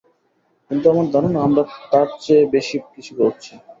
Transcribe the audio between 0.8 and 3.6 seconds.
আমার ধারণা আমরা তার চেয়ে বেশি কিছু করছি।